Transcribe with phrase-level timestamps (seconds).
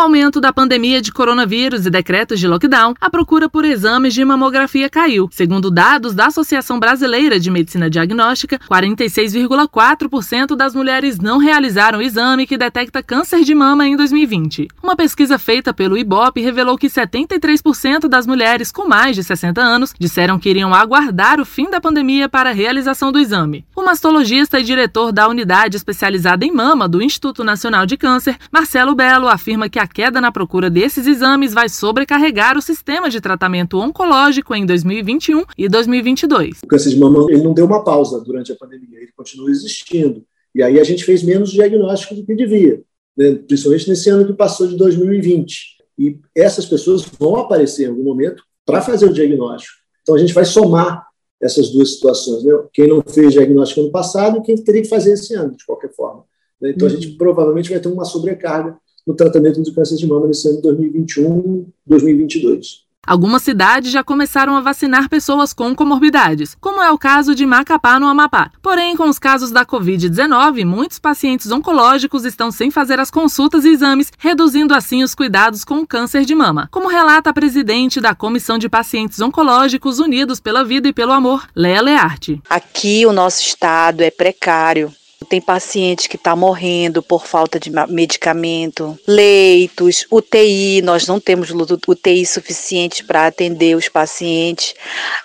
[0.00, 4.88] aumento da pandemia de coronavírus e decretos de lockdown, a procura por exames de mamografia
[4.88, 5.28] caiu.
[5.30, 12.46] Segundo dados da Associação Brasileira de Medicina Diagnóstica, 46,4% das mulheres não realizaram o exame
[12.46, 14.68] que detecta câncer de mama em 2020.
[14.82, 19.94] Uma pesquisa feita pelo IBOP revelou que 73% das mulheres com mais de 60 anos
[19.98, 23.64] disseram que iriam aguardar o fim da pandemia para a realização do exame.
[23.76, 28.94] O mastologista e diretor da unidade especializada em mama do Instituto Nacional de Câncer, Marcelo
[28.94, 33.78] Belo, afirma que a queda na procura desses exames vai sobrecarregar o sistema de tratamento
[33.78, 36.60] oncológico em 2021 e 2022.
[36.62, 40.24] O câncer de mama ele não deu uma pausa durante a pandemia, ele continua existindo.
[40.54, 42.82] E aí a gente fez menos diagnóstico do que devia,
[43.16, 43.34] né?
[43.46, 45.78] principalmente nesse ano que passou de 2020.
[45.98, 49.74] E essas pessoas vão aparecer em algum momento para fazer o diagnóstico.
[50.02, 51.06] Então a gente vai somar
[51.40, 52.44] essas duas situações.
[52.44, 52.52] Né?
[52.72, 55.92] Quem não fez diagnóstico ano passado e quem teria que fazer esse ano, de qualquer
[55.94, 56.24] forma.
[56.60, 56.70] Né?
[56.70, 56.94] Então uhum.
[56.94, 58.76] a gente provavelmente vai ter uma sobrecarga
[59.06, 62.90] no tratamento do câncer de mama nesse ano de 2021, 2022.
[63.06, 67.98] Algumas cidades já começaram a vacinar pessoas com comorbidades, como é o caso de Macapá,
[67.98, 68.52] no Amapá.
[68.62, 73.70] Porém, com os casos da Covid-19, muitos pacientes oncológicos estão sem fazer as consultas e
[73.70, 76.68] exames, reduzindo assim os cuidados com o câncer de mama.
[76.70, 81.48] Como relata a presidente da Comissão de Pacientes Oncológicos Unidos pela Vida e pelo Amor,
[81.56, 82.40] Léa Learte.
[82.50, 84.92] Aqui o nosso estado é precário
[85.28, 91.50] tem paciente que está morrendo por falta de medicamento, leitos, UTI, nós não temos
[91.86, 94.74] UTI suficiente para atender os pacientes.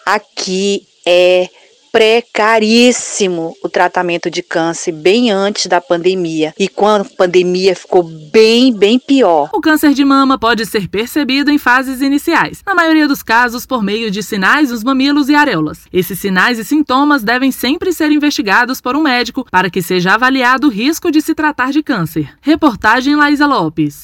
[0.05, 1.49] Aqui é
[1.95, 8.73] precaríssimo o tratamento de câncer bem antes da pandemia e quando a pandemia ficou bem,
[8.73, 9.49] bem pior.
[9.53, 13.81] O câncer de mama pode ser percebido em fases iniciais, na maioria dos casos por
[13.81, 15.85] meio de sinais nos mamilos e areolas.
[15.93, 20.67] Esses sinais e sintomas devem sempre ser investigados por um médico para que seja avaliado
[20.67, 22.27] o risco de se tratar de câncer.
[22.41, 24.03] Reportagem Laísa Lopes.